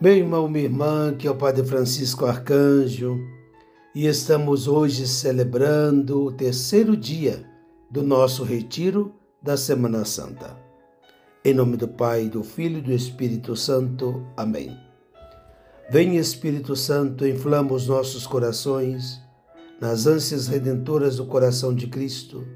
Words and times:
Meu 0.00 0.12
irmão, 0.12 0.48
minha 0.48 0.62
irmã, 0.62 1.12
que 1.12 1.26
é 1.26 1.30
o 1.30 1.34
Padre 1.34 1.66
Francisco 1.66 2.24
Arcanjo, 2.24 3.18
e 3.92 4.06
estamos 4.06 4.68
hoje 4.68 5.08
celebrando 5.08 6.22
o 6.22 6.30
terceiro 6.30 6.96
dia 6.96 7.44
do 7.90 8.00
nosso 8.00 8.44
retiro 8.44 9.12
da 9.42 9.56
Semana 9.56 10.04
Santa. 10.04 10.56
Em 11.44 11.52
nome 11.52 11.76
do 11.76 11.88
Pai, 11.88 12.28
do 12.28 12.44
Filho 12.44 12.78
e 12.78 12.80
do 12.80 12.92
Espírito 12.92 13.56
Santo. 13.56 14.24
Amém. 14.36 14.78
Vem 15.90 16.16
Espírito 16.16 16.76
Santo, 16.76 17.26
inflama 17.26 17.72
os 17.72 17.88
nossos 17.88 18.24
corações 18.24 19.20
nas 19.80 20.06
ânsias 20.06 20.46
redentoras 20.46 21.16
do 21.16 21.26
coração 21.26 21.74
de 21.74 21.88
Cristo, 21.88 22.46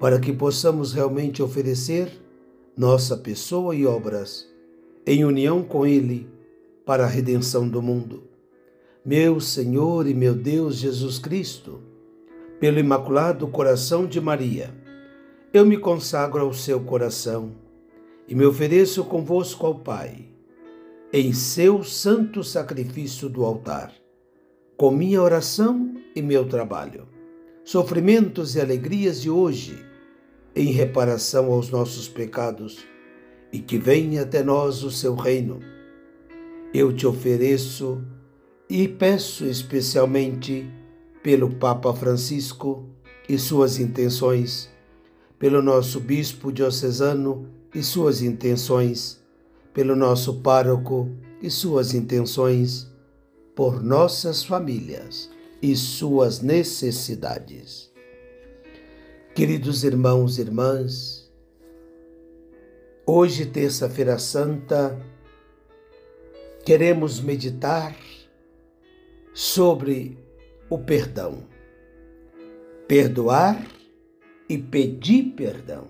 para 0.00 0.18
que 0.18 0.32
possamos 0.32 0.92
realmente 0.92 1.44
oferecer 1.44 2.10
nossa 2.76 3.16
pessoa 3.16 3.72
e 3.72 3.86
obras 3.86 4.48
em 5.06 5.24
união 5.24 5.62
com 5.62 5.86
Ele 5.86 6.31
para 6.84 7.04
a 7.04 7.08
redenção 7.08 7.68
do 7.68 7.80
mundo. 7.80 8.24
Meu 9.04 9.40
Senhor 9.40 10.06
e 10.06 10.14
meu 10.14 10.34
Deus 10.34 10.76
Jesus 10.76 11.18
Cristo, 11.18 11.80
pelo 12.60 12.78
Imaculado 12.78 13.46
Coração 13.48 14.06
de 14.06 14.20
Maria, 14.20 14.74
eu 15.52 15.66
me 15.66 15.76
consagro 15.76 16.40
ao 16.42 16.52
seu 16.52 16.80
coração 16.80 17.52
e 18.26 18.34
me 18.34 18.44
ofereço 18.44 19.04
convosco 19.04 19.66
ao 19.66 19.78
Pai, 19.78 20.26
em 21.12 21.32
seu 21.32 21.82
santo 21.82 22.42
sacrifício 22.42 23.28
do 23.28 23.44
altar, 23.44 23.92
com 24.76 24.90
minha 24.90 25.20
oração 25.20 25.94
e 26.16 26.22
meu 26.22 26.48
trabalho, 26.48 27.06
sofrimentos 27.64 28.54
e 28.56 28.60
alegrias 28.60 29.20
de 29.20 29.28
hoje, 29.28 29.84
em 30.54 30.72
reparação 30.72 31.52
aos 31.52 31.70
nossos 31.70 32.08
pecados, 32.08 32.84
e 33.52 33.58
que 33.58 33.76
venha 33.76 34.22
até 34.22 34.42
nós 34.42 34.82
o 34.82 34.90
seu 34.90 35.14
reino 35.14 35.71
eu 36.74 36.92
te 36.92 37.06
ofereço 37.06 38.02
e 38.68 38.88
peço 38.88 39.44
especialmente 39.44 40.70
pelo 41.22 41.54
Papa 41.56 41.92
Francisco 41.92 42.88
e 43.28 43.38
suas 43.38 43.78
intenções, 43.78 44.70
pelo 45.38 45.60
nosso 45.60 46.00
bispo 46.00 46.50
diocesano 46.50 47.46
e 47.74 47.82
suas 47.82 48.22
intenções, 48.22 49.22
pelo 49.74 49.94
nosso 49.94 50.40
pároco 50.40 51.10
e 51.42 51.50
suas 51.50 51.92
intenções, 51.92 52.90
por 53.54 53.82
nossas 53.82 54.42
famílias 54.42 55.30
e 55.60 55.76
suas 55.76 56.40
necessidades. 56.40 57.92
Queridos 59.34 59.84
irmãos 59.84 60.38
e 60.38 60.40
irmãs, 60.40 61.30
hoje, 63.06 63.46
terça-feira 63.46 64.18
santa, 64.18 64.98
queremos 66.64 67.20
meditar 67.20 67.96
sobre 69.34 70.18
o 70.70 70.78
perdão. 70.78 71.44
Perdoar 72.86 73.66
e 74.48 74.58
pedir 74.58 75.34
perdão. 75.34 75.88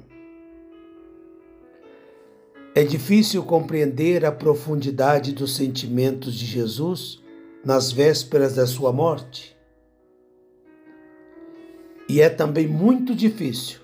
É 2.75 2.85
difícil 2.85 3.43
compreender 3.43 4.25
a 4.25 4.33
profundidade 4.33 5.33
dos 5.33 5.55
sentimentos 5.55 6.35
de 6.35 6.47
Jesus 6.47 7.23
nas 7.63 7.93
vésperas 7.93 8.55
da 8.55 8.67
sua 8.67 8.93
morte. 8.93 9.55
E 12.09 12.21
é 12.21 12.31
também 12.31 12.67
muito 12.67 13.15
difícil 13.15 13.81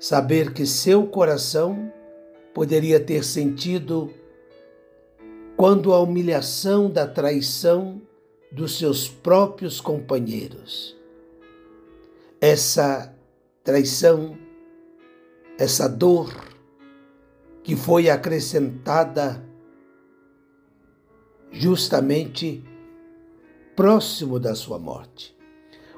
saber 0.00 0.52
que 0.52 0.66
seu 0.66 1.06
coração 1.06 1.92
poderia 2.54 2.98
ter 2.98 3.22
sentido 3.22 4.10
quando 5.56 5.94
a 5.94 6.00
humilhação 6.00 6.90
da 6.90 7.06
traição 7.06 8.02
dos 8.52 8.78
seus 8.78 9.08
próprios 9.08 9.80
companheiros. 9.80 10.94
Essa 12.38 13.14
traição, 13.64 14.36
essa 15.58 15.88
dor 15.88 16.30
que 17.62 17.74
foi 17.74 18.10
acrescentada 18.10 19.42
justamente 21.50 22.62
próximo 23.74 24.38
da 24.38 24.54
sua 24.54 24.78
morte. 24.78 25.34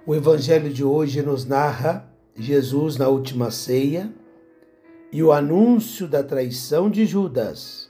O 0.06 0.14
evangelho 0.14 0.72
de 0.72 0.84
hoje 0.84 1.20
nos 1.20 1.44
narra 1.44 2.08
Jesus 2.34 2.96
na 2.96 3.08
última 3.08 3.50
ceia 3.50 4.14
e 5.12 5.20
o 5.20 5.32
anúncio 5.32 6.06
da 6.06 6.22
traição 6.22 6.88
de 6.88 7.04
Judas 7.04 7.87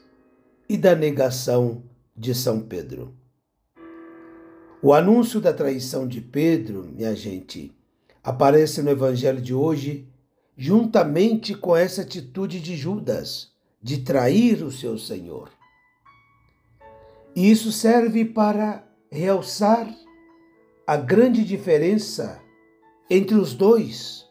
e 0.68 0.76
da 0.76 0.94
negação 0.94 1.82
de 2.14 2.34
São 2.34 2.60
Pedro. 2.60 3.14
O 4.82 4.92
anúncio 4.92 5.40
da 5.40 5.52
traição 5.52 6.06
de 6.06 6.20
Pedro, 6.20 6.84
minha 6.84 7.16
gente, 7.16 7.74
aparece 8.22 8.82
no 8.82 8.90
evangelho 8.90 9.40
de 9.40 9.54
hoje 9.54 10.06
juntamente 10.56 11.54
com 11.54 11.74
essa 11.74 12.02
atitude 12.02 12.60
de 12.60 12.76
Judas 12.76 13.52
de 13.80 13.98
trair 13.98 14.62
o 14.62 14.70
seu 14.70 14.98
Senhor. 14.98 15.50
E 17.34 17.50
isso 17.50 17.72
serve 17.72 18.24
para 18.24 18.84
realçar 19.10 19.88
a 20.86 20.96
grande 20.96 21.44
diferença 21.44 22.40
entre 23.08 23.36
os 23.36 23.54
dois, 23.54 24.26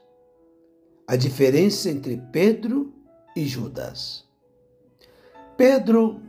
a 1.08 1.16
diferença 1.16 1.90
entre 1.90 2.22
Pedro 2.32 2.94
e 3.36 3.46
Judas. 3.46 4.26
Pedro 5.56 6.22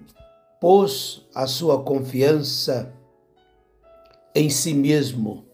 pôs 0.61 1.27
a 1.35 1.47
sua 1.47 1.83
confiança 1.83 2.93
em 4.35 4.51
si 4.51 4.75
mesmo, 4.75 5.45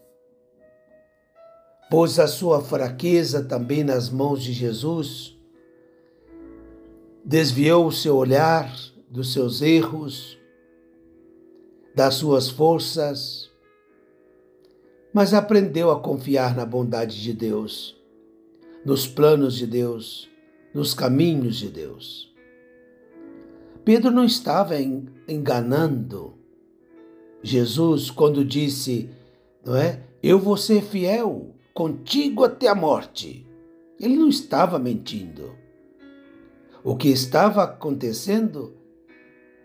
pôs 1.89 2.19
a 2.19 2.27
sua 2.27 2.61
fraqueza 2.61 3.43
também 3.43 3.83
nas 3.83 4.09
mãos 4.09 4.43
de 4.43 4.51
Jesus, 4.51 5.37
desviou 7.23 7.87
o 7.87 7.91
seu 7.91 8.15
olhar 8.15 8.71
dos 9.09 9.33
seus 9.33 9.61
erros, 9.61 10.37
das 11.95 12.15
suas 12.15 12.49
forças, 12.49 13.49
mas 15.13 15.33
aprendeu 15.33 15.89
a 15.91 15.99
confiar 15.99 16.55
na 16.55 16.65
bondade 16.65 17.21
de 17.21 17.31
Deus, 17.31 17.95
nos 18.83 19.07
planos 19.07 19.55
de 19.55 19.65
Deus, 19.65 20.29
nos 20.73 20.93
caminhos 20.93 21.55
de 21.55 21.69
Deus. 21.69 22.34
Pedro 23.85 24.09
não 24.09 24.25
estava 24.25 24.73
enganando 25.27 26.33
Jesus 27.43 28.09
quando 28.09 28.43
disse, 28.43 29.07
não 29.63 29.75
é? 29.75 30.01
Eu 30.23 30.39
vou 30.39 30.57
ser 30.57 30.81
fiel 30.81 31.55
contigo 31.71 32.43
até 32.43 32.67
a 32.67 32.73
morte. 32.73 33.45
Ele 33.99 34.15
não 34.15 34.27
estava 34.27 34.79
mentindo. 34.79 35.55
O 36.83 36.95
que 36.95 37.09
estava 37.09 37.63
acontecendo 37.63 38.75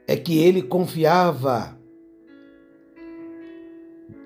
é 0.06 0.14
que 0.16 0.38
ele 0.38 0.60
confiava 0.60 1.78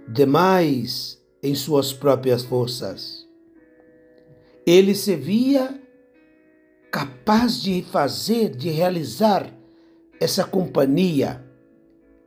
demais 0.08 1.24
em 1.40 1.54
suas 1.54 1.92
próprias 1.92 2.42
forças. 2.42 3.28
Ele 4.66 4.92
se 4.92 5.14
via 5.14 5.80
capaz 6.90 7.62
de 7.62 7.82
fazer, 7.82 8.50
de 8.50 8.70
realizar 8.70 9.52
essa 10.20 10.44
companhia 10.44 11.44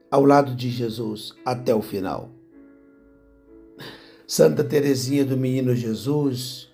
ao 0.09 0.23
lado 0.23 0.55
de 0.55 0.69
Jesus 0.69 1.33
até 1.45 1.73
o 1.73 1.81
final. 1.81 2.31
Santa 4.25 4.63
Teresinha 4.63 5.23
do 5.23 5.37
Menino 5.37 5.73
Jesus, 5.73 6.69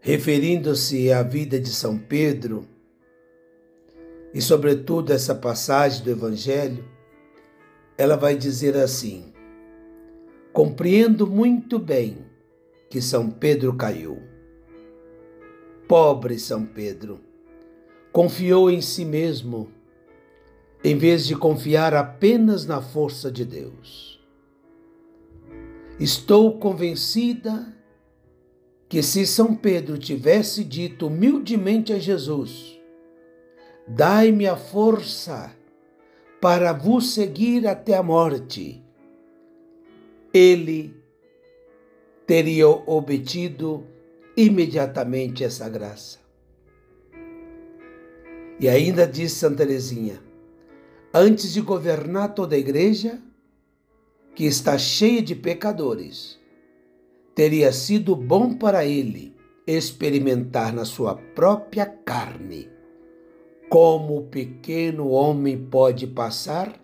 referindo-se 0.00 1.12
à 1.12 1.22
vida 1.22 1.60
de 1.60 1.68
São 1.68 1.98
Pedro 1.98 2.66
e 4.32 4.40
sobretudo 4.40 5.12
essa 5.12 5.34
passagem 5.34 6.04
do 6.04 6.10
evangelho, 6.10 6.84
ela 7.96 8.16
vai 8.16 8.36
dizer 8.36 8.76
assim: 8.76 9.32
Compreendo 10.52 11.26
muito 11.26 11.78
bem 11.78 12.18
que 12.88 13.00
São 13.00 13.30
Pedro 13.30 13.74
caiu. 13.74 14.22
Pobre 15.86 16.38
São 16.38 16.64
Pedro, 16.64 17.20
confiou 18.12 18.70
em 18.70 18.80
si 18.80 19.04
mesmo 19.04 19.70
em 20.82 20.96
vez 20.96 21.26
de 21.26 21.34
confiar 21.36 21.94
apenas 21.94 22.64
na 22.64 22.80
força 22.80 23.30
de 23.30 23.44
Deus. 23.44 24.20
Estou 25.98 26.58
convencida 26.58 27.74
que 28.88 29.02
se 29.02 29.26
São 29.26 29.54
Pedro 29.54 29.98
tivesse 29.98 30.62
dito 30.62 31.08
humildemente 31.08 31.92
a 31.92 31.98
Jesus: 31.98 32.78
Dai-me 33.86 34.46
a 34.46 34.56
força 34.56 35.52
para 36.40 36.72
vos 36.72 37.12
seguir 37.12 37.66
até 37.66 37.96
a 37.96 38.02
morte, 38.02 38.82
ele 40.32 40.94
teria 42.26 42.68
obtido 42.68 43.84
imediatamente 44.36 45.42
essa 45.42 45.68
graça. 45.68 46.20
E 48.60 48.68
ainda 48.68 49.06
diz 49.06 49.32
Santa 49.32 49.66
Teresinha: 49.66 50.27
antes 51.12 51.52
de 51.52 51.60
governar 51.60 52.34
toda 52.34 52.54
a 52.54 52.58
igreja, 52.58 53.20
que 54.34 54.44
está 54.44 54.78
cheia 54.78 55.22
de 55.22 55.34
pecadores, 55.34 56.38
teria 57.34 57.72
sido 57.72 58.14
bom 58.14 58.54
para 58.54 58.84
ele 58.84 59.36
experimentar 59.66 60.72
na 60.72 60.84
sua 60.84 61.16
própria 61.16 61.86
carne 61.86 62.78
como 63.68 64.18
o 64.18 64.26
pequeno 64.26 65.08
homem 65.08 65.66
pode 65.66 66.06
passar 66.06 66.80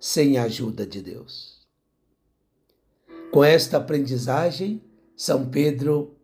sem 0.00 0.38
a 0.38 0.44
ajuda 0.44 0.86
de 0.86 1.02
Deus. 1.02 1.60
Com 3.30 3.44
esta 3.44 3.76
aprendizagem, 3.76 4.82
São 5.16 5.48
Pedro 5.48 6.16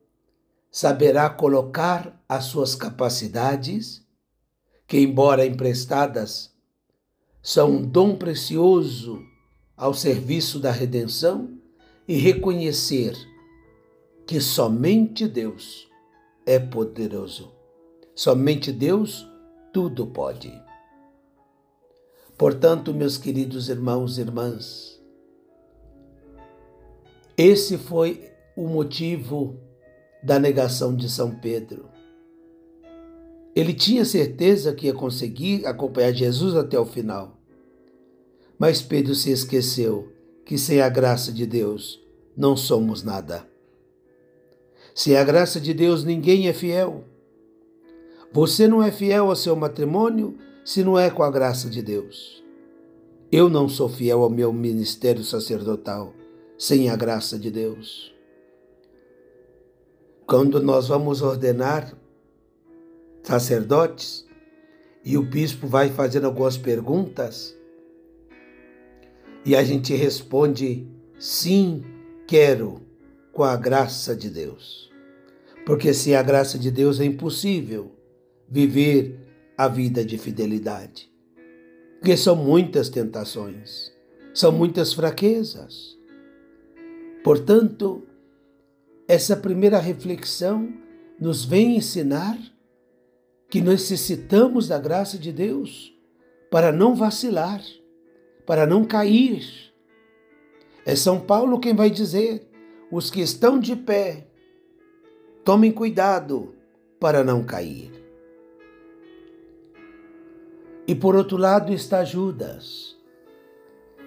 saberá 0.71 1.29
colocar 1.29 2.23
as 2.29 2.45
suas 2.45 2.75
capacidades, 2.75 4.03
que, 4.87 4.99
embora 4.99 5.47
emprestadas, 5.47 6.55
são 7.49 7.71
um 7.77 7.83
dom 7.83 8.15
precioso 8.15 9.25
ao 9.75 9.95
serviço 9.95 10.61
da 10.61 10.71
redenção, 10.71 11.59
e 12.07 12.19
reconhecer 12.19 13.17
que 14.27 14.39
somente 14.39 15.27
Deus 15.27 15.89
é 16.45 16.59
poderoso. 16.59 17.51
Somente 18.15 18.71
Deus 18.71 19.27
tudo 19.73 20.07
pode. 20.07 20.53
Portanto, 22.37 22.93
meus 22.93 23.17
queridos 23.17 23.71
irmãos 23.71 24.19
e 24.19 24.21
irmãs, 24.21 25.03
esse 27.35 27.79
foi 27.79 28.31
o 28.55 28.69
motivo 28.69 29.59
da 30.23 30.39
negação 30.39 30.95
de 30.95 31.09
São 31.09 31.35
Pedro. 31.35 31.89
Ele 33.57 33.73
tinha 33.73 34.05
certeza 34.05 34.75
que 34.75 34.85
ia 34.85 34.93
conseguir 34.93 35.65
acompanhar 35.65 36.13
Jesus 36.13 36.55
até 36.55 36.79
o 36.79 36.85
final. 36.85 37.38
Mas 38.59 38.83
Pedro 38.83 39.15
se 39.15 39.31
esqueceu 39.31 40.13
que 40.45 40.59
sem 40.59 40.81
a 40.81 40.89
graça 40.89 41.31
de 41.31 41.47
Deus 41.47 42.03
não 42.37 42.57
somos 42.57 43.03
nada. 43.03 43.47
Sem 44.95 45.17
a 45.17 45.23
graça 45.23 45.61
de 45.61 45.73
Deus 45.73 46.03
ninguém 46.03 46.49
é 46.49 46.53
fiel. 46.53 47.05
Você 48.33 48.67
não 48.67 48.83
é 48.83 48.91
fiel 48.91 49.29
ao 49.29 49.37
seu 49.37 49.55
matrimônio 49.55 50.37
se 50.65 50.83
não 50.83 50.99
é 50.99 51.09
com 51.09 51.23
a 51.23 51.31
graça 51.31 51.71
de 51.71 51.83
Deus. 51.83 52.43
Eu 53.31 53.49
não 53.49 53.69
sou 53.69 53.89
fiel 53.89 54.23
ao 54.23 54.31
meu 54.31 54.53
ministério 54.53 55.23
sacerdotal 55.23 56.15
sem 56.59 56.89
a 56.89 56.97
graça 56.97 57.39
de 57.39 57.51
Deus. 57.51 58.15
Quando 60.27 60.63
nós 60.63 60.89
vamos 60.89 61.23
ordenar 61.23 61.95
sacerdotes 63.23 64.27
e 65.05 65.17
o 65.17 65.23
bispo 65.23 65.67
vai 65.67 65.91
fazendo 65.91 66.27
algumas 66.27 66.57
perguntas 66.57 67.58
e 69.45 69.57
a 69.57 69.63
gente 69.65 69.95
responde 69.95 70.87
sim, 71.19 71.83
quero, 72.27 72.83
com 73.33 73.45
a 73.45 73.57
graça 73.57 74.15
de 74.15 74.29
Deus 74.29 74.89
porque 75.69 75.93
sem 75.93 76.17
a 76.17 76.23
graça 76.23 76.59
de 76.59 76.71
Deus 76.71 76.99
é 76.99 77.05
impossível 77.05 77.93
viver 78.49 79.21
a 79.55 79.69
vida 79.69 80.03
de 80.03 80.17
fidelidade. 80.17 81.13
Porque 82.01 82.17
são 82.17 82.35
muitas 82.35 82.89
tentações, 82.89 83.93
são 84.33 84.51
muitas 84.51 84.95
fraquezas. 84.95 85.95
Portanto, 87.23 88.03
essa 89.07 89.37
primeira 89.37 89.79
reflexão 89.79 90.73
nos 91.21 91.45
vem 91.45 91.77
ensinar 91.77 92.39
que 93.51 93.61
necessitamos 93.61 94.69
da 94.69 94.79
graça 94.79 95.19
de 95.19 95.31
Deus 95.31 95.95
para 96.51 96.73
não 96.73 96.97
vacilar, 96.97 97.63
para 98.49 98.67
não 98.67 98.83
cair. 98.83 99.45
É 100.87 100.97
São 100.97 101.21
Paulo 101.21 101.61
quem 101.61 101.75
vai 101.75 101.91
dizer: 101.91 102.49
os 102.91 103.11
que 103.11 103.21
estão 103.21 103.61
de 103.61 103.77
pé, 103.77 104.25
Tomem 105.49 105.73
cuidado 105.73 106.55
para 107.01 107.25
não 107.25 107.43
cair. 107.43 107.91
E 110.87 110.95
por 110.95 111.17
outro 111.17 111.39
lado 111.39 111.73
está 111.73 112.05
Judas. 112.05 112.95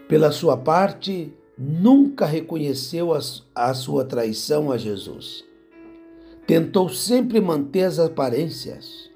Pela 0.08 0.32
sua 0.32 0.56
parte, 0.56 1.34
nunca 1.58 2.28
reconheceu 2.28 3.12
a, 3.56 3.74
sua 3.74 4.06
traição 4.06 4.72
a 4.72 4.78
Jesus. 4.78 5.44
Tentou 6.46 6.90
sempre 6.90 7.42
manter 7.42 7.86
as 7.86 7.98
aparências. 7.98 9.10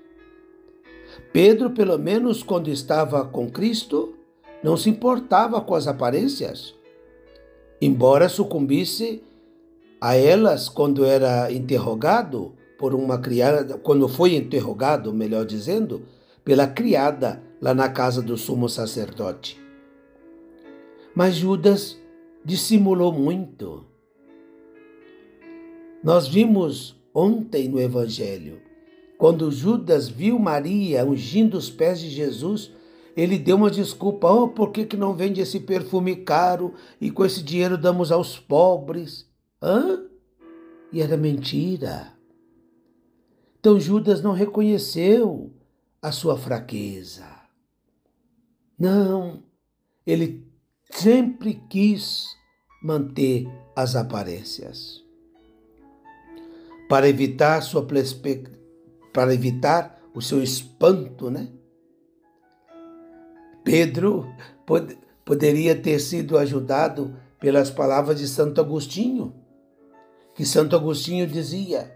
Pedro, 1.31 1.69
pelo 1.69 1.99
menos 1.99 2.41
quando 2.41 2.71
estava 2.71 3.23
com 3.23 3.47
Cristo, 3.51 4.14
não 4.65 4.75
se 4.75 4.89
importava 4.89 5.61
com 5.61 5.75
as 5.75 5.85
aparências. 5.85 6.73
Embora 7.79 8.27
sucumbisse 8.27 9.21
a 10.01 10.15
elas 10.15 10.67
quando 10.67 11.05
era 11.05 11.51
interrogado 11.51 12.51
por 12.75 12.95
uma 12.95 13.19
criada, 13.19 13.77
quando 13.77 14.07
foi 14.07 14.33
interrogado, 14.33 15.13
melhor 15.13 15.45
dizendo, 15.45 16.01
pela 16.43 16.65
criada 16.65 17.43
lá 17.61 17.75
na 17.75 17.89
casa 17.89 18.23
do 18.23 18.35
sumo 18.35 18.67
sacerdote. 18.67 19.61
Mas 21.13 21.35
Judas 21.35 21.95
dissimulou 22.43 23.13
muito. 23.13 23.85
Nós 26.03 26.27
vimos 26.27 26.99
ontem 27.13 27.69
no 27.69 27.79
Evangelho, 27.79 28.59
quando 29.15 29.51
Judas 29.51 30.09
viu 30.09 30.39
Maria 30.39 31.05
ungindo 31.05 31.55
os 31.55 31.69
pés 31.69 31.99
de 31.99 32.09
Jesus, 32.09 32.71
ele 33.15 33.39
deu 33.39 33.55
uma 33.55 33.71
desculpa: 33.71 34.29
oh, 34.29 34.49
por 34.49 34.71
que, 34.71 34.85
que 34.85 34.97
não 34.97 35.15
vende 35.15 35.41
esse 35.41 35.59
perfume 35.59 36.17
caro 36.17 36.73
e 36.99 37.09
com 37.09 37.23
esse 37.23 37.41
dinheiro 37.41 37.77
damos 37.77 38.11
aos 38.11 38.37
pobres? 38.37 39.29
Hã? 39.61 40.05
E 40.91 41.01
era 41.01 41.15
mentira. 41.15 42.13
Então 43.59 43.79
Judas 43.79 44.21
não 44.21 44.33
reconheceu 44.33 45.53
a 46.01 46.11
sua 46.11 46.37
fraqueza. 46.37 47.25
Não, 48.77 49.43
ele 50.05 50.45
sempre 50.91 51.55
quis 51.69 52.27
manter 52.83 53.47
as 53.75 53.95
aparências. 53.95 55.03
Para 56.87 57.09
evitar 57.09 57.61
sua 57.61 57.87
para 59.11 59.33
evitar 59.33 59.99
o 60.13 60.21
seu 60.21 60.43
espanto, 60.43 61.31
né? 61.31 61.49
Pedro 63.65 64.25
pod 64.65 64.97
poderia 65.25 65.75
ter 65.75 65.99
sido 65.99 66.37
ajudado 66.37 67.13
pelas 67.39 67.69
palavras 67.69 68.19
de 68.19 68.27
Santo 68.27 68.61
Agostinho 68.61 69.33
que 70.35 70.45
Santo 70.45 70.75
Agostinho 70.75 71.25
dizia: 71.25 71.91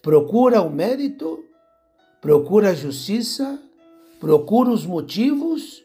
procura 0.00 0.62
o 0.62 0.70
mérito, 0.70 1.44
procura 2.20 2.70
a 2.70 2.74
justiça, 2.74 3.60
procura 4.20 4.70
os 4.70 4.86
motivos 4.86 5.84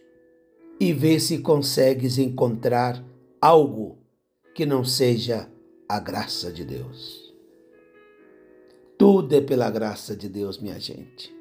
e 0.79 0.93
vê 0.93 1.19
se 1.19 1.39
consegues 1.39 2.17
encontrar 2.17 3.03
algo 3.41 3.97
que 4.55 4.65
não 4.65 4.85
seja 4.85 5.51
a 5.87 5.99
graça 5.99 6.51
de 6.51 6.63
Deus. 6.63 7.33
Tudo 8.97 9.33
é 9.33 9.41
pela 9.41 9.69
graça 9.69 10.15
de 10.15 10.29
Deus, 10.29 10.59
minha 10.59 10.79
gente. 10.79 11.38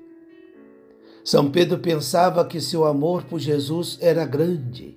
São 1.31 1.51
Pedro 1.51 1.79
pensava 1.79 2.43
que 2.43 2.59
seu 2.59 2.87
amor 2.87 3.23
por 3.25 3.39
Jesus 3.39 3.99
era 4.01 4.25
grande, 4.25 4.97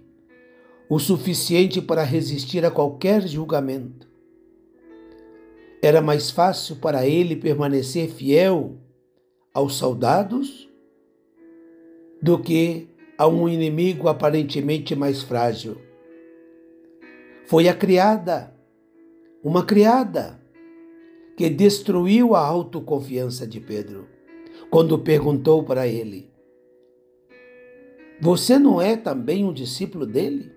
o 0.88 0.98
suficiente 0.98 1.82
para 1.82 2.04
resistir 2.04 2.64
a 2.64 2.72
qualquer 2.72 3.28
julgamento. 3.28 4.08
Era 5.82 6.02
mais 6.02 6.32
fácil 6.32 6.78
para 6.78 7.06
ele 7.06 7.36
permanecer 7.36 8.08
fiel 8.08 8.78
aos 9.54 9.76
soldados 9.76 10.70
do 12.22 12.40
que 12.40 12.88
a 13.18 13.28
um 13.28 13.50
inimigo 13.50 14.08
aparentemente 14.08 14.96
mais 14.96 15.22
frágil. 15.22 15.82
Foi 17.44 17.68
a 17.68 17.74
criada, 17.74 18.56
uma 19.44 19.66
criada, 19.66 20.40
que 21.36 21.50
destruiu 21.50 22.36
a 22.36 22.40
autoconfiança 22.40 23.46
de 23.46 23.60
Pedro, 23.60 24.08
quando 24.72 24.98
perguntou 24.98 25.62
para 25.62 25.86
ele: 25.86 26.32
Você 28.22 28.58
não 28.58 28.82
é 28.82 28.96
também 28.96 29.44
um 29.44 29.54
discípulo 29.54 30.06
dele? 30.06 30.50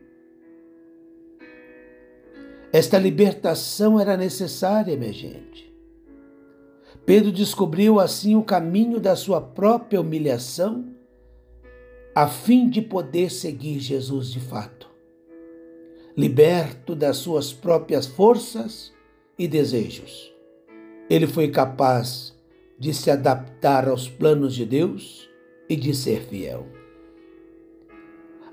Esta 2.72 2.98
libertação 2.98 4.00
era 4.00 4.16
necessária, 4.16 4.96
minha 4.96 5.12
gente. 5.12 5.72
Pedro 7.04 7.30
descobriu 7.30 8.00
assim 8.00 8.34
o 8.34 8.42
caminho 8.42 8.98
da 8.98 9.14
sua 9.14 9.40
própria 9.40 10.00
humilhação, 10.00 10.92
a 12.14 12.26
fim 12.26 12.68
de 12.68 12.80
poder 12.80 13.30
seguir 13.30 13.78
Jesus 13.78 14.30
de 14.30 14.40
fato. 14.40 14.88
Liberto 16.16 16.94
das 16.94 17.16
suas 17.16 17.52
próprias 17.52 18.06
forças 18.06 18.92
e 19.36 19.46
desejos, 19.46 20.32
ele 21.10 21.26
foi 21.26 21.48
capaz 21.48 22.33
de 22.78 22.92
se 22.92 23.10
adaptar 23.10 23.88
aos 23.88 24.08
planos 24.08 24.54
de 24.54 24.64
Deus 24.64 25.28
e 25.68 25.76
de 25.76 25.94
ser 25.94 26.22
fiel. 26.22 26.66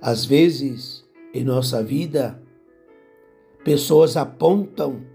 Às 0.02 0.26
vezes, 0.26 1.06
em 1.34 1.44
nossa 1.44 1.84
vida, 1.84 2.42
pessoas 3.64 4.18
apontam 4.18 5.06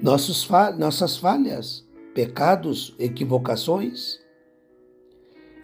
nossos, 0.00 0.48
nossas 0.78 1.16
falhas, 1.16 1.86
pecados, 2.14 2.94
equivocações. 2.98 4.20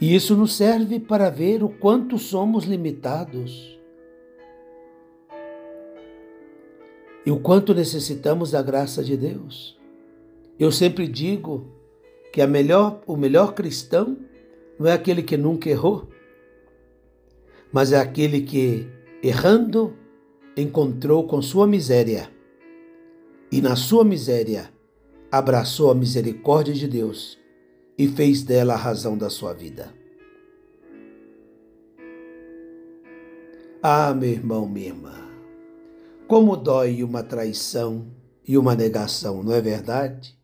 E 0.01 0.15
isso 0.15 0.37
nos 0.37 0.55
serve 0.55 0.99
para 0.99 1.31
ver 1.31 1.63
o 1.63 1.69
quanto 1.69 2.19
somos 2.19 2.65
limitados 2.65 3.79
e 7.25 7.31
o 7.31 7.39
quanto 7.39 7.73
necessitamos 7.73 8.51
da 8.51 8.61
graça 8.61 9.03
de 9.03 9.17
Deus. 9.17 9.79
Eu 10.59 10.73
sempre 10.73 11.07
digo 11.07 11.82
que 12.33 12.41
a 12.41 12.47
melhor, 12.47 13.03
o 13.07 13.15
melhor 13.15 13.55
cristão 13.55 14.17
não 14.79 14.89
é 14.89 14.93
aquele 14.93 15.23
que 15.23 15.37
nunca 15.37 15.69
errou, 15.69 16.09
mas 17.71 17.93
é 17.93 17.99
aquele 17.99 18.41
que, 18.41 18.89
errando, 19.23 19.95
encontrou 20.57 21.27
com 21.27 21.43
sua 21.43 21.67
miséria 21.67 22.31
e, 23.51 23.61
na 23.61 23.77
sua 23.77 24.03
miséria, 24.03 24.73
abraçou 25.31 25.91
a 25.91 25.95
misericórdia 25.95 26.75
de 26.75 26.89
Deus 26.89 27.39
e 27.99 28.09
fez 28.09 28.43
dela 28.43 28.75
a 28.75 28.79
razão 28.79 29.17
da 29.17 29.29
sua 29.29 29.53
vida. 29.53 29.93
Ah, 33.83 34.15
meu 34.15 34.31
irmão, 34.31 34.69
minha 34.69 34.89
irmã, 34.89 35.29
como 36.27 36.57
dói 36.57 37.03
uma 37.03 37.23
traição 37.23 38.07
e 38.47 38.57
uma 38.57 38.75
negação, 38.75 39.43
não 39.43 39.53
é 39.53 39.61
verdade? 39.61 40.42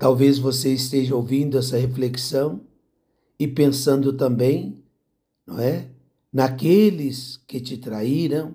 Talvez 0.00 0.38
você 0.38 0.72
esteja 0.72 1.14
ouvindo 1.14 1.58
essa 1.58 1.76
reflexão 1.76 2.62
e 3.38 3.46
pensando 3.46 4.14
também, 4.14 4.82
não 5.46 5.58
é? 5.58 5.90
Naqueles 6.32 7.36
que 7.46 7.60
te 7.60 7.76
traíram, 7.76 8.54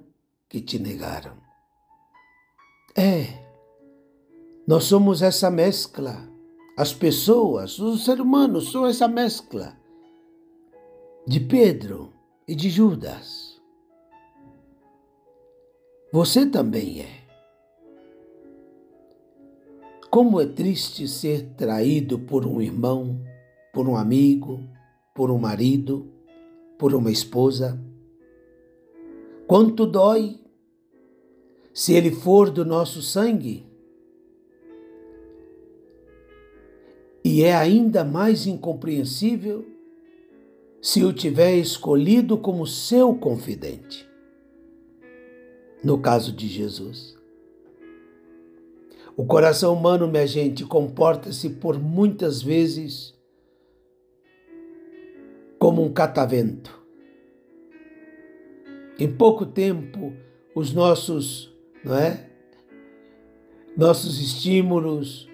que 0.49 0.59
te 0.59 0.79
negaram. 0.79 1.37
É, 2.97 3.45
nós 4.67 4.85
somos 4.85 5.21
essa 5.21 5.51
mescla. 5.51 6.27
As 6.75 6.91
pessoas, 6.91 7.77
os 7.77 8.05
seres 8.05 8.21
humanos 8.21 8.71
são 8.71 8.87
essa 8.87 9.07
mescla 9.07 9.77
de 11.27 11.39
Pedro 11.39 12.11
e 12.47 12.55
de 12.55 12.71
Judas. 12.71 13.61
Você 16.11 16.43
também 16.47 17.01
é. 17.01 17.25
Como 20.15 20.39
é 20.39 20.45
triste 20.45 21.10
ser 21.10 21.43
traído 21.57 22.17
por 22.17 22.45
um 22.45 22.62
irmão, 22.62 23.22
por 23.74 23.86
um 23.86 23.98
amigo, 23.98 24.63
por 25.13 25.29
um 25.29 25.38
marido, 25.38 26.10
por 26.79 26.95
uma 26.95 27.12
esposa. 27.12 27.77
Quanto 29.45 29.86
dói 29.86 30.39
se 31.74 31.95
ele 31.95 32.12
for 32.12 32.50
do 32.50 32.63
nosso 32.63 33.01
sangue. 33.01 33.67
E 37.22 37.43
é 37.43 37.53
ainda 37.53 38.05
mais 38.05 38.48
incompreensível 38.48 39.67
se 40.81 41.03
o 41.03 41.12
tiver 41.12 41.57
escolhido 41.57 42.38
como 42.38 42.65
seu 42.65 43.13
confidente. 43.15 44.10
No 45.84 46.00
caso 46.00 46.31
de 46.31 46.48
Jesus. 46.48 47.25
O 49.17 49.25
coração 49.25 49.74
humano, 49.74 50.10
minha 50.10 50.27
gente, 50.27 50.65
comporta-se 50.65 51.50
por 51.50 51.79
muitas 51.79 52.41
vezes 52.41 53.13
como 55.57 55.81
um 55.81 55.93
catavento. 55.93 56.84
Em 59.00 59.10
pouco 59.10 59.45
tempo, 59.45 60.13
os 60.53 60.74
nossos, 60.74 61.53
não 61.84 61.95
é? 61.95 62.29
Nossos 63.77 64.19
estímulos, 64.19 65.29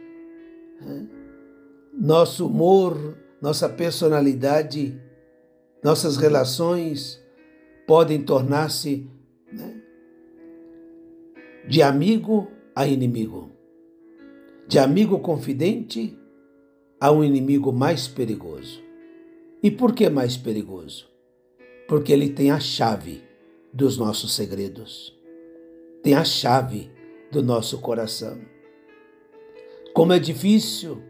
né? 0.80 1.08
nosso 1.94 2.48
humor, 2.48 3.18
nossa 3.42 3.68
personalidade, 3.68 5.00
nossas 5.84 6.18
relações 6.18 7.20
podem 7.88 8.22
tornar-se 8.22 9.10
né? 9.52 9.82
de 11.68 11.82
amigo 11.82 12.48
a 12.76 12.86
inimigo 12.86 13.61
de 14.72 14.80
amigo 14.80 15.20
confidente 15.20 16.18
a 16.98 17.12
um 17.12 17.26
inimigo 17.26 17.74
mais 17.74 18.08
perigoso. 18.08 18.82
E 19.62 19.70
por 19.70 19.94
que 19.94 20.10
mais 20.10 20.38
perigoso? 20.38 21.10
Porque 21.90 22.14
ele 22.14 22.30
tem 22.30 22.52
a 22.52 22.60
chave 22.62 23.22
dos 23.74 23.98
nossos 23.98 24.34
segredos, 24.34 25.14
tem 26.02 26.14
a 26.14 26.24
chave 26.24 26.90
do 27.34 27.44
nosso 27.44 27.82
coração. 27.82 28.40
Como 29.94 30.14
é 30.14 30.20
difícil 30.20 31.02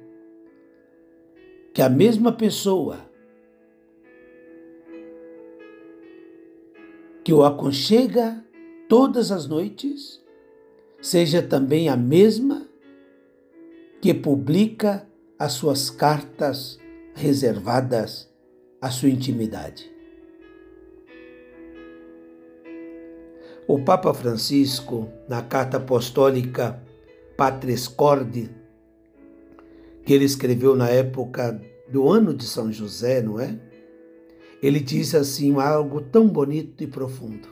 que 1.71 1.83
a 1.83 1.89
mesma 1.89 2.31
pessoa 2.31 3.07
que 7.23 7.31
o 7.31 7.43
aconchega 7.43 8.43
todas 8.89 9.31
as 9.31 9.47
noites 9.47 10.19
seja 10.99 11.43
também 11.43 11.89
a 11.89 11.95
mesma 11.95 12.70
que 14.01 14.15
publica 14.15 15.07
as 15.37 15.53
suas 15.53 15.91
cartas 15.91 16.79
reservadas 17.13 18.27
à 18.81 18.89
sua 18.89 19.09
intimidade. 19.09 19.91
O 23.67 23.79
Papa 23.79 24.11
Francisco, 24.11 25.07
na 25.29 25.43
carta 25.43 25.77
apostólica 25.77 26.81
Patris 27.37 27.87
Corde, 27.87 28.49
que 30.03 30.13
ele 30.13 30.25
escreveu 30.25 30.75
na 30.75 30.89
época 30.89 31.61
do 31.87 32.09
ano 32.09 32.33
de 32.33 32.45
São 32.45 32.71
José, 32.71 33.21
não 33.21 33.39
é? 33.39 33.59
Ele 34.63 34.79
diz 34.79 35.13
assim 35.13 35.59
algo 35.59 36.01
tão 36.01 36.27
bonito 36.27 36.83
e 36.83 36.87
profundo. 36.87 37.47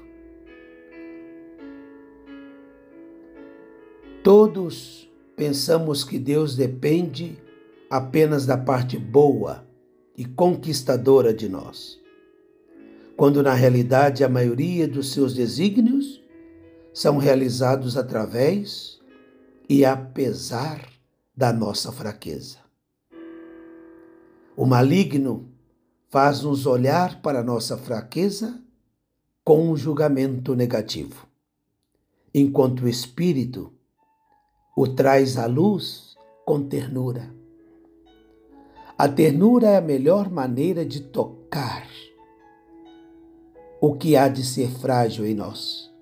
Todos 4.23 5.08
pensamos 5.39 6.03
que 6.03 6.19
Deus 6.19 6.53
depende 6.53 7.41
apenas 7.89 8.45
da 8.45 8.57
parte 8.57 8.97
boa 8.97 9.65
e 10.17 10.25
conquistadora 10.25 11.33
de 11.33 11.47
nós, 11.47 11.97
quando 13.15 13.41
na 13.41 13.53
realidade 13.53 14.21
a 14.21 14.27
maioria 14.27 14.85
dos 14.85 15.13
seus 15.13 15.33
desígnios 15.33 16.21
são 16.93 17.17
realizados 17.17 17.95
através 17.95 18.99
e 19.69 19.85
apesar 19.85 20.85
da 21.33 21.53
nossa 21.53 21.89
fraqueza. 21.89 22.57
O 24.57 24.65
maligno 24.65 25.47
faz-nos 26.09 26.65
olhar 26.65 27.21
para 27.21 27.41
nossa 27.41 27.77
fraqueza 27.77 28.61
com 29.41 29.71
um 29.71 29.77
julgamento 29.77 30.53
negativo, 30.53 31.25
enquanto 32.33 32.81
o 32.81 32.89
Espírito 32.89 33.78
o 34.81 34.87
traz 34.87 35.37
à 35.37 35.45
luz 35.45 36.15
com 36.45 36.63
ternura. 36.63 37.35
A 38.97 39.09
ternura 39.09 39.71
é 39.71 39.75
a 39.75 39.81
melhor 39.81 40.31
maneira 40.31 40.85
de 40.85 41.01
tocar 41.01 41.85
o 43.81 43.93
que 43.93 44.15
há 44.15 44.29
de 44.29 44.41
ser 44.41 44.69
frágil 44.69 45.25
em 45.25 45.35
nós. 45.35 45.93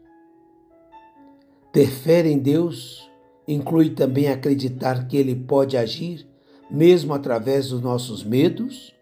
Ter 1.74 1.88
fé 1.88 2.28
em 2.28 2.38
Deus 2.38 3.10
inclui 3.48 3.96
também 3.96 4.28
acreditar 4.28 5.08
que 5.08 5.18
Ele 5.18 5.36
pode 5.36 5.76
agir 5.76 6.30
mesmo 6.70 7.16
através 7.16 7.70
dos 7.70 7.82
nossos 7.82 8.24
medos, 8.24 8.94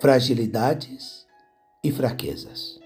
fragilidades 0.00 1.24
e 1.84 1.92
fraquezas. 1.92 2.80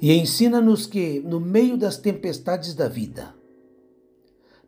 E 0.00 0.10
ensina-nos 0.14 0.86
que, 0.86 1.20
no 1.20 1.38
meio 1.38 1.76
das 1.76 1.98
tempestades 1.98 2.72
da 2.74 2.88
vida, 2.88 3.35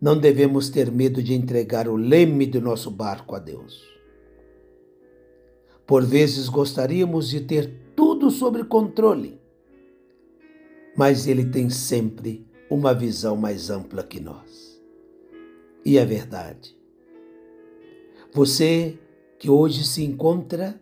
não 0.01 0.19
devemos 0.19 0.71
ter 0.71 0.91
medo 0.91 1.23
de 1.23 1.35
entregar 1.35 1.89
o 1.89 1.97
leme 1.97 2.47
do 2.47 2.61
nosso 2.61 2.91
barco 2.91 3.35
a 3.35 3.39
Deus. 3.39 3.87
Por 5.87 6.05
vezes 6.05 6.49
gostaríamos 6.49 7.29
de 7.29 7.41
ter 7.41 7.73
tudo 7.97 8.31
sob 8.31 8.63
controle, 8.65 9.41
mas 10.97 11.27
Ele 11.27 11.45
tem 11.45 11.69
sempre 11.71 12.47
uma 12.71 12.95
visão 12.95 13.37
mais 13.37 13.71
ampla 13.71 14.03
que 14.03 14.21
nós. 14.21 14.81
E 15.85 15.97
é 15.97 16.05
verdade. 16.05 16.77
Você 18.33 18.99
que 19.39 19.49
hoje 19.49 19.85
se 19.85 20.05
encontra 20.05 20.81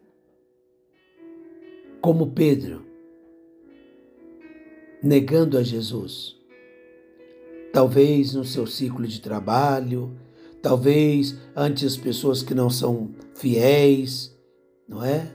como 2.01 2.33
Pedro, 2.33 2.85
negando 5.03 5.57
a 5.57 5.63
Jesus, 5.63 6.37
talvez 7.77 8.33
no 8.33 8.43
seu 8.43 8.67
ciclo 8.67 9.07
de 9.07 9.21
trabalho, 9.21 10.17
talvez 10.63 11.37
ante 11.55 11.85
as 11.85 11.95
pessoas 11.95 12.43
que 12.43 12.55
não 12.55 12.71
são 12.71 13.11
fiéis, 13.35 14.35
não 14.89 15.05
é? 15.05 15.31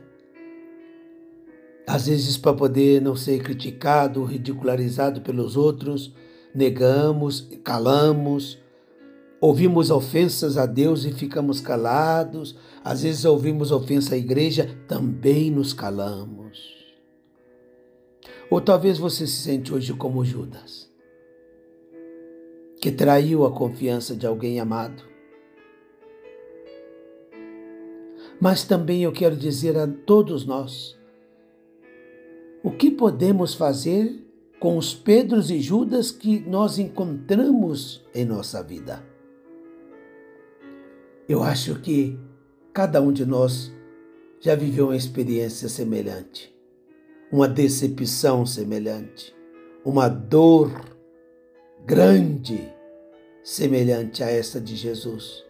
Às 1.86 2.08
vezes, 2.08 2.40
para 2.40 2.56
poder 2.56 3.00
não 3.00 3.16
ser 3.16 3.44
criticado, 3.44 4.24
ridicularizado 4.24 5.22
pelos 5.22 5.56
outros, 5.56 6.16
negamos, 6.52 7.48
calamos, 7.64 8.58
ouvimos 9.40 9.92
ofensas 9.92 10.58
a 10.58 10.66
Deus 10.66 11.06
e 11.06 11.12
ficamos 11.12 11.62
calados. 11.62 12.56
Às 12.84 13.04
vezes, 13.04 13.24
ouvimos 13.24 13.72
ofensa 13.72 14.16
à 14.16 14.18
igreja, 14.18 14.76
também 14.88 15.52
nos 15.52 15.74
calamos. 15.74 16.58
Ou 18.50 18.60
talvez 18.60 18.98
você 18.98 19.28
se 19.28 19.44
sente 19.44 19.72
hoje 19.72 19.94
como 19.94 20.26
Judas, 20.26 20.91
que 22.82 22.92
traiu 22.92 23.46
a 23.46 23.52
confiança 23.52 24.16
de 24.16 24.26
alguém 24.26 24.60
amado. 24.60 25.04
Mas 28.40 28.64
também 28.64 29.04
eu 29.04 29.12
quero 29.12 29.36
dizer 29.36 29.78
a 29.78 29.88
todos 29.88 30.48
nós, 30.48 31.00
o 32.64 32.72
que 32.72 32.90
podemos 32.90 33.54
fazer 33.54 34.28
com 34.60 34.80
os 34.80 34.96
Pedros 34.96 35.52
e 35.52 35.60
Judas 35.60 36.10
que 36.10 36.40
nós 36.40 36.80
encontramos 36.80 38.04
em 38.16 38.26
nossa 38.26 38.64
vida? 38.64 39.06
Eu 41.30 41.44
acho 41.44 41.80
que 41.82 42.20
cada 42.74 43.00
um 43.00 43.14
de 43.14 43.28
nós 43.28 43.72
já 44.40 44.56
viveu 44.56 44.88
uma 44.88 44.96
experiência 44.96 45.70
semelhante, 45.70 46.52
uma 47.32 47.48
decepção 47.48 48.44
semelhante, 48.44 49.36
uma 49.86 50.10
dor 50.10 50.91
grande 51.86 52.72
semelhante 53.44 54.24
a 54.24 54.30
essa 54.30 54.60
de 54.60 54.76
Jesus. 54.76 55.44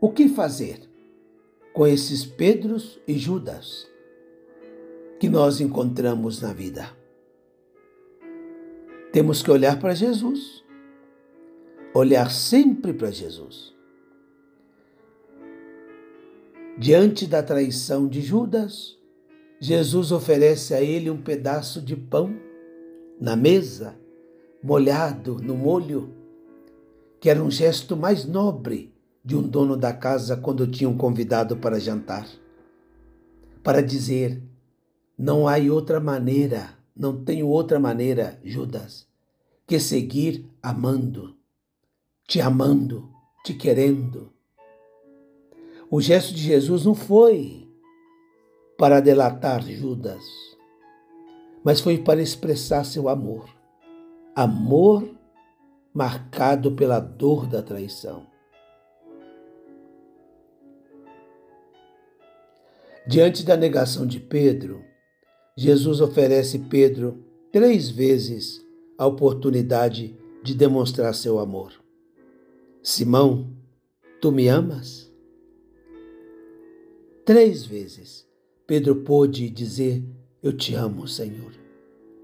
O 0.00 0.10
que 0.10 0.28
fazer 0.28 0.80
com 1.72 1.86
esses 1.86 2.24
Pedros 2.24 3.00
e 3.06 3.18
Judas? 3.18 3.92
que 5.22 5.28
nós 5.28 5.60
encontramos 5.60 6.42
na 6.42 6.52
vida. 6.52 6.90
Temos 9.12 9.40
que 9.40 9.52
olhar 9.52 9.78
para 9.78 9.94
Jesus, 9.94 10.64
olhar 11.94 12.28
sempre 12.28 12.92
para 12.92 13.08
Jesus. 13.12 13.72
Diante 16.76 17.24
da 17.24 17.40
traição 17.40 18.08
de 18.08 18.20
Judas, 18.20 18.98
Jesus 19.60 20.10
oferece 20.10 20.74
a 20.74 20.80
ele 20.80 21.08
um 21.08 21.22
pedaço 21.22 21.80
de 21.80 21.94
pão 21.94 22.36
na 23.20 23.36
mesa, 23.36 23.96
molhado 24.62 25.38
no 25.42 25.56
molho, 25.56 26.14
que 27.20 27.28
era 27.28 27.42
um 27.42 27.50
gesto 27.50 27.96
mais 27.96 28.24
nobre 28.24 28.94
de 29.24 29.36
um 29.36 29.42
dono 29.42 29.76
da 29.76 29.92
casa 29.92 30.36
quando 30.36 30.66
tinha 30.66 30.88
um 30.88 30.96
convidado 30.96 31.56
para 31.56 31.80
jantar, 31.80 32.26
para 33.62 33.82
dizer: 33.82 34.42
não 35.18 35.48
há 35.48 35.56
outra 35.70 36.00
maneira, 36.00 36.76
não 36.96 37.24
tenho 37.24 37.48
outra 37.48 37.80
maneira, 37.80 38.38
Judas, 38.44 39.06
que 39.66 39.80
seguir 39.80 40.48
amando, 40.62 41.36
te 42.26 42.40
amando, 42.40 43.10
te 43.44 43.54
querendo. 43.54 44.32
O 45.90 46.00
gesto 46.00 46.32
de 46.34 46.40
Jesus 46.40 46.84
não 46.84 46.94
foi 46.94 47.68
para 48.78 49.00
delatar 49.00 49.62
Judas, 49.62 50.22
mas 51.62 51.80
foi 51.80 51.98
para 51.98 52.22
expressar 52.22 52.84
seu 52.84 53.08
amor. 53.08 53.61
Amor 54.34 55.08
marcado 55.92 56.72
pela 56.72 56.98
dor 56.98 57.46
da 57.46 57.62
traição. 57.62 58.26
Diante 63.06 63.44
da 63.44 63.56
negação 63.58 64.06
de 64.06 64.18
Pedro, 64.18 64.82
Jesus 65.54 66.00
oferece 66.00 66.60
Pedro 66.60 67.22
três 67.52 67.90
vezes 67.90 68.64
a 68.96 69.06
oportunidade 69.06 70.16
de 70.42 70.54
demonstrar 70.54 71.14
seu 71.14 71.38
amor. 71.38 71.74
Simão, 72.82 73.50
tu 74.18 74.32
me 74.32 74.48
amas? 74.48 75.12
Três 77.26 77.66
vezes 77.66 78.26
Pedro 78.66 79.02
pôde 79.02 79.50
dizer: 79.50 80.02
Eu 80.42 80.56
te 80.56 80.74
amo, 80.74 81.06
Senhor. 81.06 81.52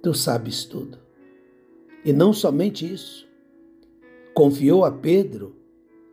Tu 0.03 0.15
sabes 0.15 0.65
tudo. 0.65 1.08
E 2.05 2.13
não 2.13 2.33
somente 2.33 2.91
isso, 2.91 3.29
confiou 4.35 4.85
a 4.85 4.91
Pedro 4.91 5.57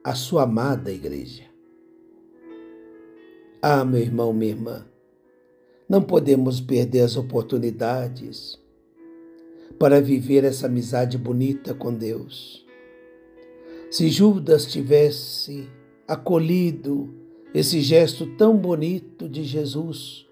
a 0.04 0.16
sua 0.16 0.44
amada 0.44 0.92
igreja. 0.92 1.44
Ah, 3.62 3.84
meu 3.84 4.02
irmão, 4.02 4.34
minha 4.34 4.52
irmã, 4.52 4.86
não 5.88 6.02
podemos 6.02 6.60
perder 6.60 7.02
as 7.02 7.16
oportunidades 7.16 8.60
para 9.80 10.02
viver 10.02 10.44
essa 10.44 10.68
amizade 10.68 11.18
bonita 11.18 11.74
com 11.74 11.94
Deus. 11.94 12.66
Se 13.90 14.10
Judas 14.10 14.66
tivesse 14.66 15.70
acolhido 16.08 17.14
esse 17.54 17.82
gesto 17.82 18.26
tão 18.36 18.58
bonito 18.58 19.30
de 19.30 19.44
Jesus, 19.44 20.26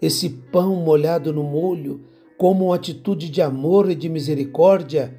esse 0.00 0.30
pão 0.30 0.76
molhado 0.76 1.32
no 1.32 1.42
molho, 1.42 2.00
como 2.40 2.68
uma 2.68 2.76
atitude 2.76 3.28
de 3.28 3.42
amor 3.42 3.90
e 3.90 3.94
de 3.94 4.08
misericórdia, 4.08 5.14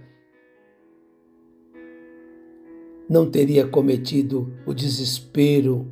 não 3.08 3.30
teria 3.30 3.68
cometido 3.68 4.52
o 4.66 4.74
desespero 4.74 5.88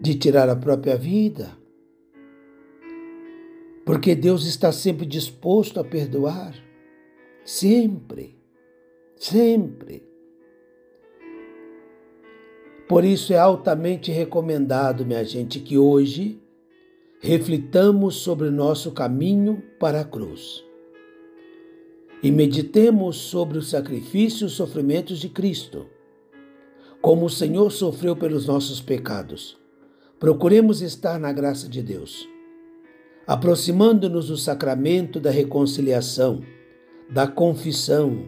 de 0.00 0.14
tirar 0.14 0.48
a 0.48 0.54
própria 0.54 0.96
vida. 0.96 1.50
Porque 3.84 4.14
Deus 4.14 4.46
está 4.46 4.70
sempre 4.70 5.04
disposto 5.04 5.80
a 5.80 5.84
perdoar. 5.84 6.54
Sempre. 7.44 8.38
Sempre. 9.16 10.08
Por 12.88 13.04
isso 13.04 13.32
é 13.32 13.38
altamente 13.38 14.12
recomendado, 14.12 15.04
minha 15.04 15.24
gente, 15.24 15.58
que 15.58 15.76
hoje 15.76 16.40
reflitamos 17.20 18.16
sobre 18.16 18.50
nosso 18.50 18.92
caminho 18.92 19.62
para 19.78 20.00
a 20.00 20.04
cruz 20.04 20.64
e 22.22 22.30
meditemos 22.30 23.16
sobre 23.16 23.58
o 23.58 23.62
sacrifício 23.62 24.44
e 24.44 24.46
os 24.46 24.52
sofrimentos 24.52 25.18
de 25.18 25.28
Cristo, 25.28 25.86
como 27.00 27.26
o 27.26 27.30
Senhor 27.30 27.70
sofreu 27.70 28.16
pelos 28.16 28.46
nossos 28.46 28.80
pecados. 28.80 29.56
Procuremos 30.18 30.82
estar 30.82 31.18
na 31.18 31.32
graça 31.32 31.68
de 31.68 31.80
Deus 31.82 32.28
aproximando-nos 33.28 34.28
do 34.28 34.38
sacramento 34.38 35.20
da 35.20 35.30
reconciliação, 35.30 36.40
da 37.10 37.26
confissão, 37.26 38.26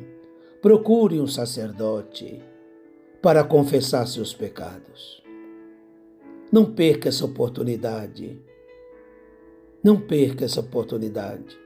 procure 0.61 1.19
um 1.19 1.27
sacerdote 1.27 2.39
para 3.23 3.43
confessar 3.43 4.07
seus 4.07 4.35
pecados. 4.35 5.23
Não 6.53 6.67
perca 6.67 7.09
essa 7.09 7.25
oportunidade. 7.25 8.39
Não 9.83 10.01
perca 10.01 10.45
essa 10.45 10.61
oportunidade. 10.61 11.59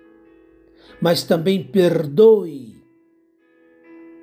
Mas 1.00 1.24
também 1.24 1.62
perdoe 1.62 2.82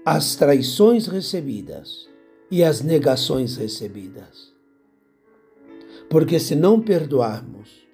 as 0.05 0.35
traições 0.35 1.07
recebidas 1.07 2.09
e 2.49 2.63
as 2.63 2.81
negações 2.81 3.55
recebidas. 3.55 4.51
Porque 6.09 6.39
se 6.39 6.55
não 6.55 6.81
perdoarmos, 6.81 7.87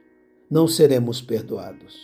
não 0.50 0.68
seremos 0.68 1.22
perdoados. 1.22 1.96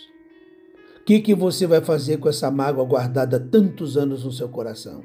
O 1.00 1.04
que, 1.04 1.20
que 1.20 1.34
você 1.34 1.66
vai 1.66 1.82
fazer 1.82 2.18
com 2.18 2.28
essa 2.28 2.50
mágoa 2.50 2.84
guardada 2.84 3.38
tantos 3.38 3.96
anos 3.96 4.24
no 4.24 4.32
seu 4.32 4.48
coração? 4.48 5.02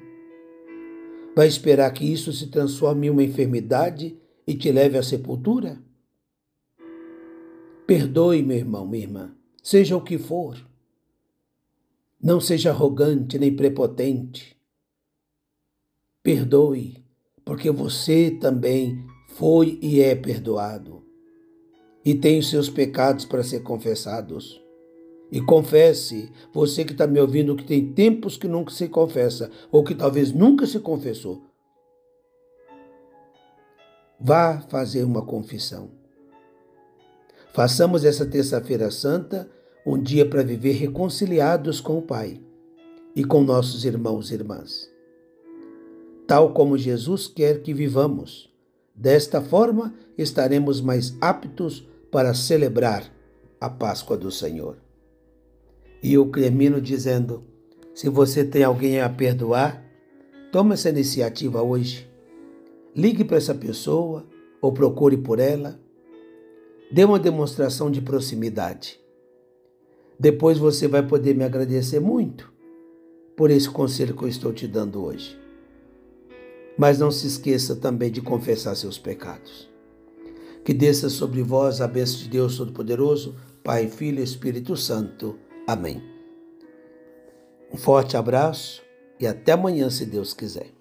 Vai 1.35 1.47
esperar 1.47 1.91
que 1.91 2.05
isso 2.05 2.31
se 2.33 2.47
transforme 2.47 3.07
em 3.07 3.09
uma 3.09 3.23
enfermidade 3.23 4.17
e 4.45 4.53
te 4.55 4.71
leve 4.71 4.97
à 4.97 5.03
sepultura? 5.03 5.81
Perdoe, 7.89 8.43
meu 8.43 8.55
irmão, 8.55 8.85
minha 8.85 9.03
irmã, 9.03 9.35
seja 9.63 9.97
o 9.97 10.03
que 10.03 10.19
for. 10.19 10.63
Não 12.21 12.39
seja 12.39 12.69
arrogante 12.69 13.39
nem 13.39 13.55
prepotente. 13.55 14.55
Perdoe, 16.21 17.03
porque 17.43 17.71
você 17.71 18.29
também 18.29 19.03
foi 19.29 19.79
e 19.81 20.01
é 20.01 20.13
perdoado 20.13 21.03
e 22.05 22.13
tem 22.13 22.37
os 22.37 22.51
seus 22.51 22.69
pecados 22.69 23.25
para 23.25 23.43
ser 23.43 23.63
confessados. 23.63 24.63
E 25.31 25.41
confesse, 25.41 26.31
você 26.53 26.85
que 26.85 26.91
está 26.91 27.07
me 27.07 27.19
ouvindo, 27.19 27.55
que 27.55 27.65
tem 27.65 27.91
tempos 27.91 28.37
que 28.37 28.47
nunca 28.47 28.71
se 28.71 28.87
confessa, 28.87 29.49
ou 29.71 29.83
que 29.83 29.95
talvez 29.95 30.31
nunca 30.31 30.67
se 30.67 30.79
confessou. 30.79 31.41
Vá 34.19 34.61
fazer 34.61 35.03
uma 35.03 35.25
confissão. 35.25 35.98
Façamos 37.53 38.05
essa 38.05 38.25
Terça-feira 38.25 38.91
Santa 38.91 39.49
um 39.85 39.97
dia 39.97 40.25
para 40.25 40.43
viver 40.43 40.73
reconciliados 40.73 41.81
com 41.81 41.97
o 41.97 42.01
Pai 42.01 42.39
e 43.15 43.23
com 43.23 43.41
nossos 43.41 43.85
irmãos 43.85 44.29
e 44.29 44.35
irmãs. 44.35 44.89
Tal 46.27 46.53
como 46.53 46.77
Jesus 46.77 47.27
quer 47.27 47.61
que 47.61 47.73
vivamos. 47.73 48.53
Desta 48.93 49.41
forma, 49.41 49.93
estaremos 50.17 50.79
mais 50.79 51.15
aptos 51.19 51.87
para 52.11 52.33
celebrar 52.33 53.11
a 53.59 53.69
Páscoa 53.69 54.15
do 54.15 54.29
Senhor. 54.29 54.77
E 56.03 56.13
eu 56.13 56.29
termino 56.29 56.79
dizendo: 56.79 57.43
se 57.95 58.09
você 58.09 58.43
tem 58.43 58.63
alguém 58.63 59.01
a 59.01 59.09
perdoar, 59.09 59.83
tome 60.51 60.73
essa 60.73 60.89
iniciativa 60.89 61.61
hoje. 61.63 62.07
Ligue 62.95 63.23
para 63.23 63.37
essa 63.37 63.55
pessoa 63.55 64.25
ou 64.61 64.71
procure 64.71 65.17
por 65.17 65.39
ela. 65.39 65.79
Dê 66.91 67.05
uma 67.05 67.19
demonstração 67.19 67.91
de 67.91 68.01
proximidade. 68.01 68.99
Depois 70.19 70.57
você 70.57 70.87
vai 70.87 71.05
poder 71.05 71.35
me 71.35 71.43
agradecer 71.43 71.99
muito 71.99 72.51
por 73.37 73.51
esse 73.51 73.69
conselho 73.69 74.15
que 74.15 74.23
eu 74.23 74.27
estou 74.27 74.51
te 74.51 74.67
dando 74.67 75.03
hoje. 75.03 75.39
Mas 76.75 76.97
não 76.97 77.11
se 77.11 77.27
esqueça 77.27 77.75
também 77.75 78.11
de 78.11 78.21
confessar 78.21 78.75
seus 78.75 78.97
pecados. 78.97 79.69
Que 80.65 80.73
desça 80.73 81.09
sobre 81.09 81.43
vós 81.43 81.79
a 81.79 81.87
bênção 81.87 82.19
de 82.19 82.29
Deus 82.29 82.57
Todo-Poderoso, 82.57 83.35
Pai, 83.63 83.87
Filho 83.87 84.19
e 84.19 84.23
Espírito 84.23 84.75
Santo. 84.75 85.37
Amém. 85.67 86.01
Um 87.71 87.77
forte 87.77 88.17
abraço 88.17 88.81
e 89.19 89.27
até 89.27 89.51
amanhã, 89.51 89.89
se 89.91 90.05
Deus 90.05 90.33
quiser. 90.33 90.78